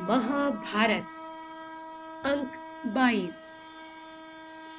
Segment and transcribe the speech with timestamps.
[0.00, 1.06] महाभारत,
[2.26, 2.52] अंक
[2.94, 3.36] 22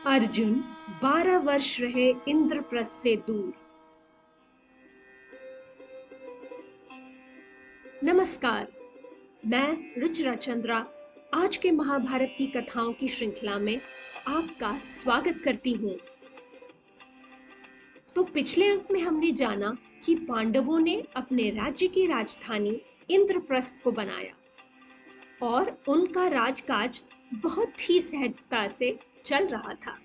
[0.06, 0.64] अर्जुन
[1.02, 3.54] 12 वर्ष रहे इंद्रप्रस्थ से दूर।
[8.04, 8.68] नमस्कार,
[9.46, 10.86] मैं रुचिरा चंद्रा,
[11.34, 13.82] आज के महाभारत की कथाओं की श्रृंखला में
[14.28, 15.98] आपका स्वागत करती हूँ।
[18.16, 23.92] तो पिछले अंक में हमने जाना कि पांडवों ने अपने राज्य की राजधानी इंद्रप्रस्थ को
[23.92, 24.37] बनाया।
[25.42, 27.02] और उनका राजकाज
[27.34, 29.98] बहुत ही सहजता से चल रहा था।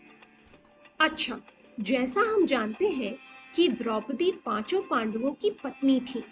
[1.00, 1.40] अच्छा
[1.80, 3.16] जैसा हम जानते हैं
[3.54, 6.22] कि द्रौपदी पाँचों पांडवों की पत्नी थी,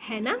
[0.00, 0.40] है ना?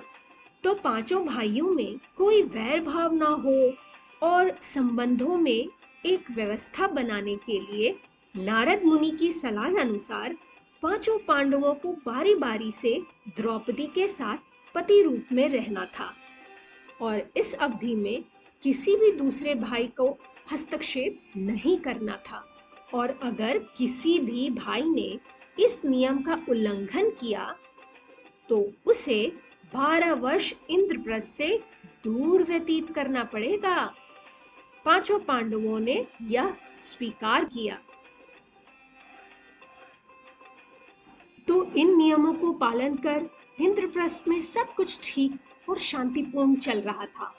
[0.64, 3.74] तो पाँचों भाइयों में कोई वैर भाव ना हो
[4.22, 5.68] और संबंधों में
[6.06, 7.96] एक व्यवस्था बनाने के लिए
[8.36, 10.36] नारद मुनि की सलाह अनुसार
[10.82, 13.02] पाँचों पांडवों को बारी बारी से
[13.36, 14.36] द्रौपदी के साथ
[14.74, 16.14] पति रूप में रहना था।
[17.00, 18.24] और इस अवधि में
[18.62, 20.08] किसी भी दूसरे भाई को
[20.52, 22.44] हस्तक्षेप नहीं करना था।
[22.94, 25.18] और अगर किसी भी भाई ने
[25.58, 27.54] इस नियम का उल्लंघन किया
[28.48, 29.20] तो उसे
[29.72, 31.48] बारह वर्ष इंद्रप्रस्थ से
[32.04, 33.74] दूर व्यतीत करना पड़ेगा।
[34.84, 37.78] पाँचों पांडवों ने यह स्वीकार किया।
[41.48, 43.28] तो इन नियमों को पालन कर
[43.60, 45.36] इंद्रप्रस्थ में सब कुछ ठीक
[45.68, 47.34] और शांतिपूर्ण चल रहा था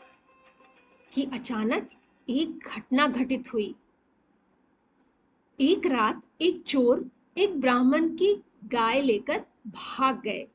[1.12, 1.90] कि अचानक
[2.28, 3.74] एक घटना घटित हुई।
[5.60, 8.34] एक रात एक चोर एक ब्राह्मण की
[8.66, 10.48] गाय लेकर भाग गए।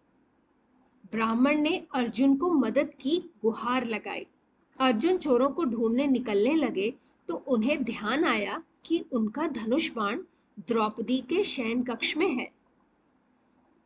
[1.12, 4.26] ब्राह्मण ने अर्जुन को मदद की, गुहार लगाई।
[4.78, 6.92] अर्जुन चोरों को ढूँढने निकलने लगे
[7.28, 10.22] तो उन्हें ध्यान आया कि उनका धनुष बाण
[10.58, 12.50] द्रौपदी के शयन कक्ष में है।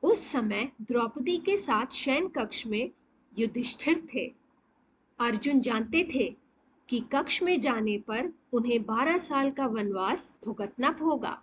[0.03, 2.91] उस समय द्रौपदी के साथ शयन कक्ष में
[3.39, 4.35] युधिष्ठिर थे।
[5.21, 6.37] अर्जुन जानते थे
[6.89, 11.43] कि कक्ष में जाने पर उन्हें बारह साल का वनवास भुगतना होगा।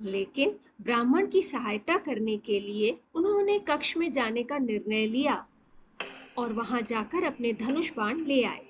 [0.00, 5.46] लेकिन ब्राह्मण की सहायता करने के लिए उन्होंने कक्ष में जाने का निर्णय लिया
[6.38, 8.66] और वहाँ जाकर अपने धनुष बाण ले आए।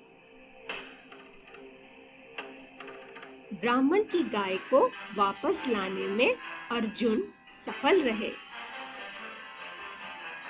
[3.53, 4.87] ब्राह्मण की गाय को
[5.17, 6.35] वापस लाने में
[6.71, 8.46] अर्जुन सफल रहे।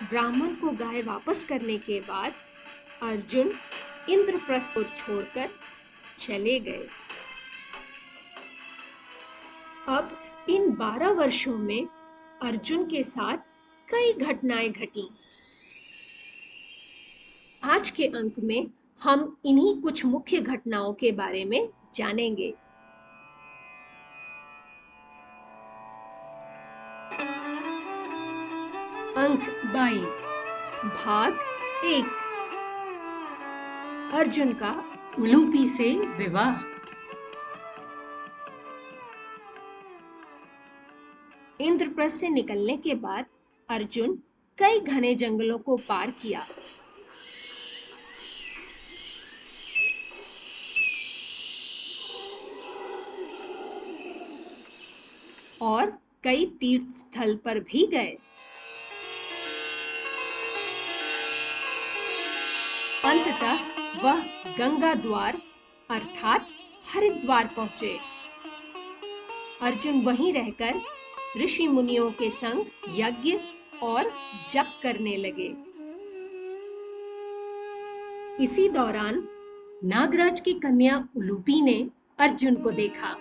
[0.04, 2.34] ब्राह्मण को गाय वापस करने के बाद
[3.04, 3.52] अर्जुन
[4.10, 5.50] इंद्रप्रस्थ को छोड़कर
[6.18, 6.88] चले गए।
[9.88, 10.18] अब
[10.50, 11.88] इन बारह वर्षों में
[12.42, 13.38] अर्जुन के साथ
[13.88, 15.08] कई घटनाएँ घटी।
[17.64, 18.68] आज के अंक में
[19.04, 22.54] हम इन्हीं कुछ मुख्य घटनाओं के बारे में जानेंगे।
[29.28, 30.14] अंक 22
[30.84, 31.40] भाग
[31.86, 32.06] एक।
[34.14, 34.70] अर्जुन का
[35.20, 36.62] उलूपी से विवाह।
[41.62, 43.26] इंद्रप्रस्थ से निकलने के बाद
[43.70, 44.24] अर्जुन
[44.58, 46.48] कई घने जंगलों को पार किया।
[55.62, 58.18] और कई तीर्थ स्थल पर भी गए।
[63.06, 63.60] अंततः
[64.04, 64.22] वह
[64.58, 65.38] गंगा द्वार,
[65.90, 66.48] अर्थात
[66.94, 67.98] हरिद्वार पहुँचे।
[69.62, 70.82] अर्जुन वहीं रहकर
[71.42, 72.66] ऋषि मुनियों के संग
[72.96, 73.38] यज्ञ
[73.84, 74.12] और
[74.50, 75.48] जप करने लगे।
[78.44, 79.28] इसी दौरान
[79.84, 81.80] नागराज की कन्या उलूपी ने
[82.20, 83.12] अर्जुन को देखा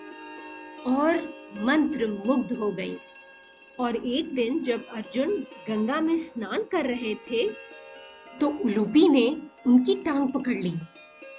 [0.87, 1.17] और
[1.59, 2.97] मंत्र मुग्ध हो गई।
[3.79, 5.37] और एक दिन जब अर्जुन
[5.67, 7.47] गंगा में स्नान कर रहे थे
[8.39, 9.29] तो उलूपी ने
[9.67, 10.73] उनकी टांग पकड़ ली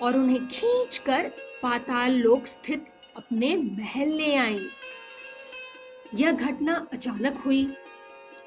[0.03, 1.28] और उन्हें खींचकर
[1.62, 2.84] पाताल लोक स्थित
[3.16, 4.66] अपने महल ले आई।
[6.15, 7.66] यह घटना अचानक हुई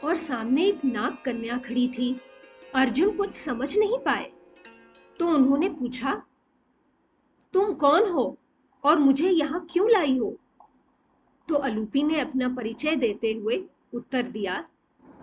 [0.04, 2.16] और सामने एक नाग कन्या खड़ी थी।
[2.74, 4.32] अर्जुन कुछ समझ नहीं पाए
[5.20, 6.14] तो उन्होंने पूछा,
[7.54, 8.38] तुम कौन हो
[8.84, 10.36] और मुझे यहाँ क्यों लाई हो?
[11.48, 13.64] तो अलूपी ने अपना परिचय देते हुए
[13.94, 14.64] उत्तर दिया,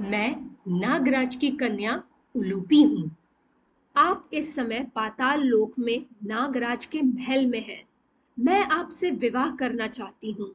[0.00, 0.31] मैं
[0.70, 2.02] नागराज की कन्या
[2.34, 3.11] उलूपी हूँ।
[3.98, 7.82] आप इस समय पाताल लोक में नागराज के महल में हैं।
[8.38, 10.50] मैं आपसे विवाह करना चाहती हूँ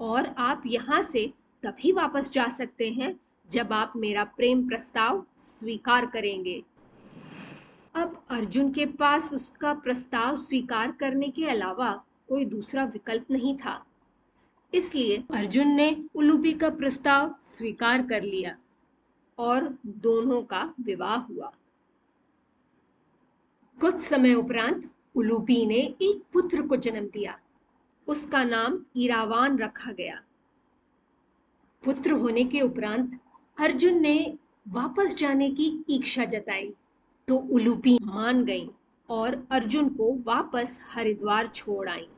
[0.00, 1.26] और आप यहाँ से
[1.62, 3.14] तभी वापस जा सकते हैं
[3.50, 6.62] जब आप मेरा प्रेम प्रस्ताव स्वीकार करेंगे।
[7.94, 11.90] अब अर्जुन के पास उसका प्रस्ताव स्वीकार करने के अलावा
[12.28, 13.84] कोई दूसरा विकल्प नहीं था।
[14.72, 18.56] इसलिए अर्जुन ने उलूपी का प्रस्ताव स्वीकार कर लिया
[19.38, 21.52] और दोनों का विवाह हुआ।
[23.80, 27.38] कुछ समय उपरांत उलूपी ने एक पुत्र को जन्म दिया।
[28.06, 30.20] उसका नाम ईरावान रखा गया।
[31.84, 33.20] पुत्र होने के उपरांत
[33.58, 34.38] अर्जुन ने
[34.68, 36.74] वापस जाने की इच्छा जताई।
[37.28, 38.70] तो उलूपी मान गई
[39.08, 42.08] और अर्जुन को वापस हरिद्वार छोड़ आई।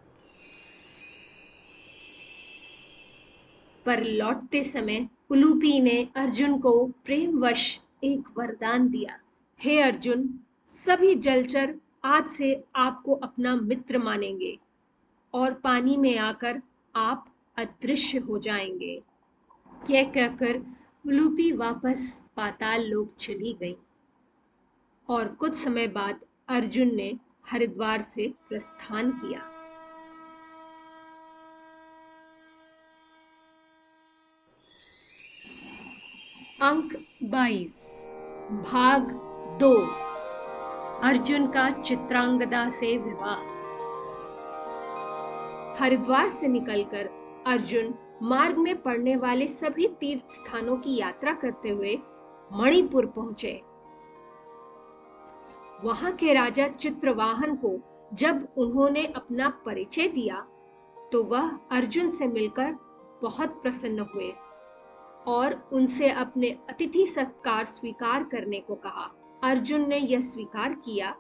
[3.87, 9.19] पर लौटते समय उलूपी ने अर्जुन को प्रेमवश एक वरदान दिया।
[9.61, 11.75] हे अर्जुन सभी जलचर
[12.05, 14.59] आज से आपको अपना मित्र मानेंगे
[15.35, 16.63] और पानी में आकर
[16.97, 19.03] आप अदृश्य हो जाएँगे।
[19.89, 20.59] कह कहकर
[21.07, 23.77] उलूपी वापस पाताल लोक चली गई।
[25.09, 27.19] और कुछ समय बाद अर्जुन ने
[27.51, 29.41] हरिद्वार से प्रस्थान किया।
[36.71, 36.93] अंक
[37.25, 37.91] 22
[38.51, 39.03] भाग
[39.61, 40.06] दो।
[41.04, 43.40] अर्जुन का चित्रांगदा से विवाह।
[45.78, 47.10] हरिद्वार से निकलकर
[47.46, 51.96] अर्जुन मार्ग में पड़ने वाले सभी तीर्थ स्थानों की यात्रा करते हुए
[52.52, 53.52] मणिपुर पहुँचे।
[55.84, 57.78] वहाँ के राजा चित्रवाहन को
[58.14, 60.40] जब उन्होंने अपना परिचय दिया
[61.12, 62.72] तो वह अर्जुन से मिलकर
[63.22, 64.32] बहुत प्रसन्न हुए
[65.26, 69.10] और उनसे अपने अतिथि सत्कार स्वीकार करने को कहा।
[69.46, 71.14] अर्जुन ने यह स्वीकार किया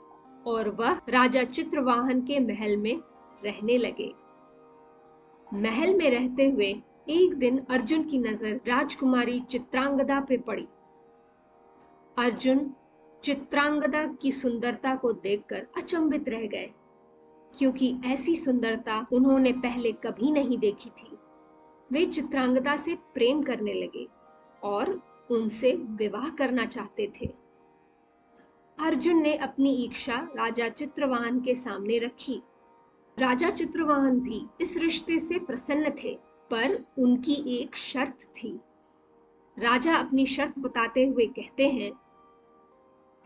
[0.46, 2.94] और वह राजा चित्रवाहन के महल में
[3.44, 4.12] रहने लगे।
[5.46, 6.70] महल में रहते हुए
[7.08, 10.66] एक दिन अर्जुन की नज़र राजकुमारी चित्रांगदा पे पड़ी।
[12.16, 12.70] अर्जुन
[13.22, 16.70] चित्रांगदा की सुंदरता को देखकर अचंभित रह गए,
[17.54, 21.16] क्योंकि ऐसी सुंदरता उन्होंने पहले कभी नहीं देखी थी।
[21.90, 24.06] वे चित्रांगदा से प्रेम करने लगे
[24.62, 25.00] और
[25.30, 27.32] उनसे विवाह करना चाहते थे।
[28.78, 32.42] अर्जुन ने अपनी इच्छा राजा चित्रवाहन के सामने रखी।
[33.18, 36.18] राजा चित्रवाहन भी इस रिश्ते से प्रसन्न थे,
[36.50, 38.60] पर उनकी एक शर्त थी।
[39.58, 41.92] राजा अपनी शर्त बताते हुए कहते हैं,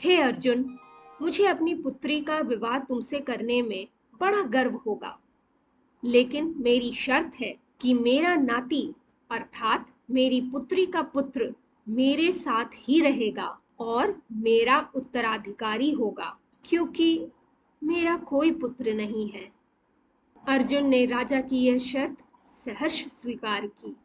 [0.00, 0.78] हे hey अर्जुन,
[1.22, 3.88] मुझे अपनी पुत्री का विवाह तुमसे करने में
[4.20, 5.20] बड़ा गर्व होगा।
[6.04, 8.94] लेकिन मेरी शर्त है कि मेरा नाती,
[9.30, 11.54] अर्थात मेरी पुत्री का पुत्र,
[11.88, 17.26] मेरे साथ ही रहेगा। और मेरा उत्तराधिकारी होगा, क्योंकि
[17.82, 19.52] मेरा कोई पुत्र नहीं है।
[20.48, 23.96] अर्जुन ने राजा की यह शर्त सहर्ष स्वीकार की।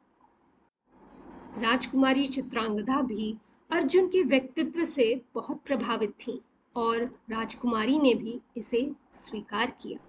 [1.57, 3.35] राजकुमारी चित्रांगदा भी
[3.71, 6.41] अर्जुन के व्यक्तित्व से बहुत प्रभावित थी
[6.75, 9.99] और राजकुमारी ने भी इसे स्वीकार किया।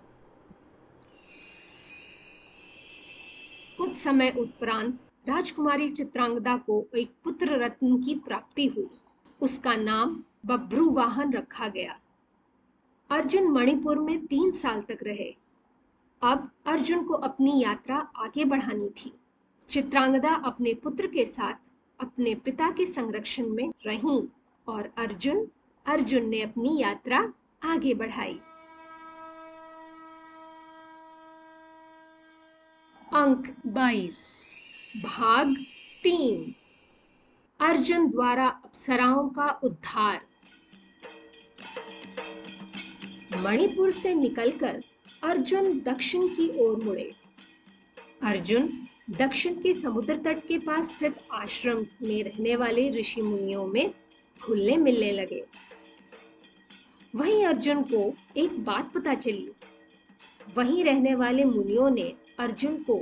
[3.79, 4.99] कुछ समय उपरांत
[5.29, 8.89] राजकुमारी चित्रांगदा को एक पुत्र रत्न की प्राप्ति हुई।
[9.41, 11.99] उसका नाम बब्रू वाहन रखा गया।
[13.11, 15.37] अर्जुन मणिपुर में तीन साल तक रहे।
[16.23, 19.13] अब अर्जुन को अपनी यात्रा आगे बढ़ानी थी।
[19.69, 21.55] चित्रांगदा अपने पुत्र के साथ
[22.01, 24.23] अपने पिता के संरक्षण में रहीं
[24.69, 25.49] और अर्जुन
[25.87, 28.41] अर्जुन ने अपनी यात्रा आगे बढ़ाई।
[33.13, 34.19] अंक 22
[35.07, 35.55] भाग
[36.03, 36.55] तीन।
[37.61, 40.21] अर्जुन द्वारा अप्सराओं का उद्धार।
[43.37, 44.83] मणिपुर से निकलकर
[45.23, 47.13] अर्जुन दक्षिण की ओर मुड़े।
[48.23, 53.95] अर्जुन दक्षिण के समुद्र तट के पास स्थित आश्रम में रहने वाले ऋषि मुनियों में
[54.47, 55.45] घुलने मिलने लगे।
[57.15, 59.51] वहीं अर्जुन को एक बात पता चली।
[60.57, 62.99] वहीं रहने वाले मुनियों ने अर्जुन को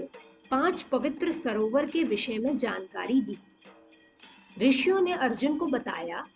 [0.51, 3.37] पाँच पवित्र सरोवर के विषय में जानकारी दी।
[4.59, 6.27] ऋषियों ने अर्जुन को बताया,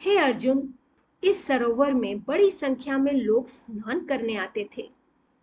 [0.00, 0.74] हे hey अर्जुन,
[1.24, 4.90] इस सरोवर में बड़ी संख्या में लोग स्नान करने आते थे।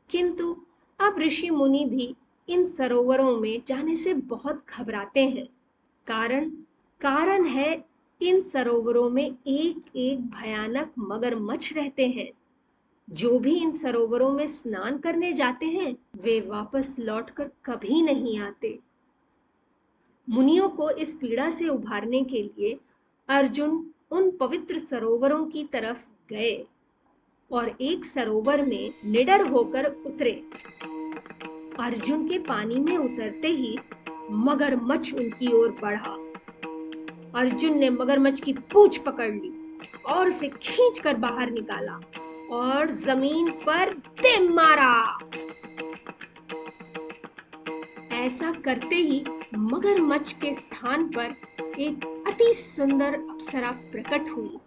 [0.10, 0.62] किंतु
[1.00, 2.16] अब ऋषि मुनि भी
[2.50, 5.46] इन सरोवरों में जाने से बहुत घबराते हैं।
[6.08, 6.50] कारण
[7.01, 7.86] कारण है
[8.22, 12.32] इन सरोवरों में एक एक भयानक मगरमच्छ रहते हैं।
[13.10, 18.80] जो भी इन सरोवरों में स्नान करने जाते हैं, वे वापस लौटकर कभी नहीं आते।
[20.29, 22.79] मुनियों को इस पीड़ा से उभारने के लिए
[23.29, 26.65] अर्जुन उन पवित्र सरोवरों की तरफ़ गए
[27.51, 30.31] और एक सरोवर में निडर होकर उतरे।
[31.79, 33.77] अर्जुन के पानी में उतरते ही
[34.31, 36.12] मगरमच्छ उनकी ओर बढ़ा।
[37.39, 42.00] अर्जुन ने मगरमच्छ की पूछ पकड़ ली और उसे खींच कर बाहर निकाला
[42.51, 45.19] और ज़मीन पर दे मारा।
[48.12, 49.24] ऐसा करते ही
[49.58, 51.36] मगरमच्छ के स्थान पर
[51.79, 54.58] एक अति सुंदर अप्सरा प्रकट हुई।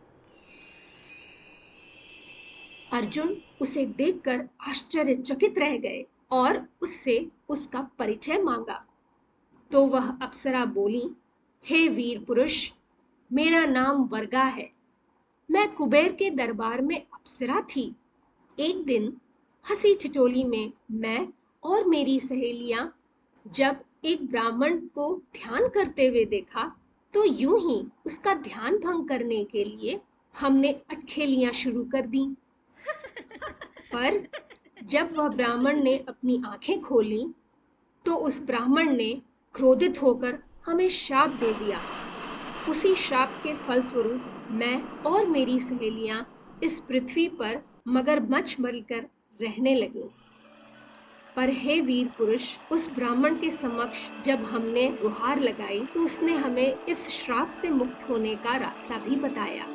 [2.93, 8.87] अर्जुन उसे देखकर आश्चर्यचकित रह गए और उससे उसका परिचय मांगा।
[9.73, 11.11] तो वह अप्सरा बोली,
[11.65, 12.71] हे वीर पुरुष,
[13.33, 14.71] मेरा नाम वर्गा है।
[15.51, 17.97] मैं कुबेर के दरबार में अप्सरा थी।
[18.59, 19.17] एक दिन
[19.71, 21.29] हँसी ठिठोली में मैं
[21.65, 22.97] और मेरी सहेलियाँ
[23.47, 26.63] जब एक ब्राह्मण को ध्यान करते हुए देखा
[27.15, 30.01] तो यूँ ही उसका ध्यान भंग करने के लिए
[30.35, 32.25] हमने अटखेलियाँ शुरू कर दी।
[33.93, 34.23] पर
[34.85, 37.25] जब वह ब्राह्मण ने अपनी आँखें खोली
[38.07, 39.11] तो उस ब्राह्मण ने
[39.55, 41.81] क्रोधित होकर हमें श्राप दे दिया।
[42.67, 46.27] उसी श्राप के फलस्वरूप मैं और मेरी सहेलियाँ
[46.63, 49.07] इस पृथ्वी पर मगरमच्छ बनकर
[49.41, 50.09] रहने लगी।
[51.37, 56.79] पर हे वीर पुरुष, उस ब्राह्मण के समक्ष जब हमने गुहार लगाई तो उसने हमें
[56.89, 59.67] इस श्राप से मुक्त होने का रास्ता भी बताया।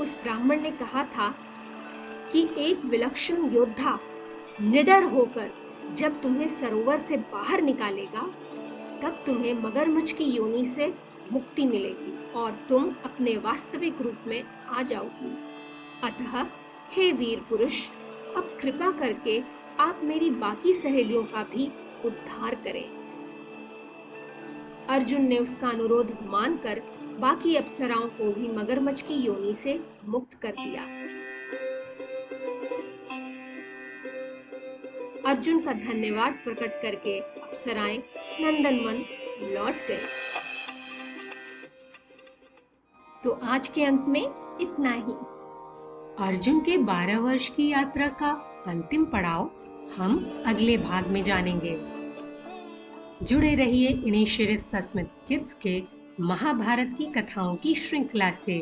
[0.00, 1.34] उस ब्राह्मण ने कहा था
[2.32, 3.98] कि एक विलक्षण योद्धा
[4.60, 5.50] निडर होकर
[5.92, 8.22] जब तुम्हें सरोवर से बाहर निकालेगा,
[9.02, 10.94] तब तुम्हें मगरमच्छ की योनि से
[11.32, 15.38] मुक्ति मिलेगी और तुम अपने वास्तविक रूप में आ जाओगी।
[16.02, 16.46] अतः,
[16.92, 17.88] हे वीर पुरुष,
[18.36, 21.70] अब कृपा करके आप मेरी बाकी सहेलियों का भी
[22.04, 22.88] उद्धार करें।
[24.88, 26.82] अर्जुन ने उसका अनुरोध मानकर
[27.18, 30.82] बाकी अप्सराओं को भी मगरमच्छ की योनि से मुक्त कर दिया।
[35.26, 37.98] अर्जुन का धन्यवाद प्रकट करके अप्सराएँ
[38.40, 39.04] नंदनवन
[39.54, 40.00] लौट गए।
[43.24, 44.22] तो आज के अंक में
[44.60, 45.14] इतना ही।
[46.26, 48.30] अर्जुन के 12 वर्ष की यात्रा का
[48.66, 49.50] अंतिम पड़ाव
[49.96, 51.76] हम अगले भाग में जानेंगे।
[53.26, 55.82] जुड़े रहिए इनिशिएटिव सस्मित किड्स के
[56.20, 58.58] महाभारत की कथाओं की श्रृंखला से।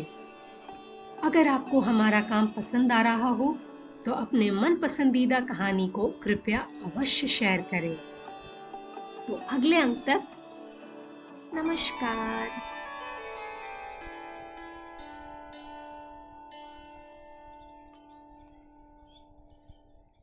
[1.23, 3.56] अगर आपको हमारा काम पसंद आ रहा हो
[4.04, 7.95] तो अपने मन पसंदीदा कहानी को कृपया अवश्य शेयर करें।
[9.28, 10.23] तो अगले अंक तक,
[11.54, 12.49] नमस्कार।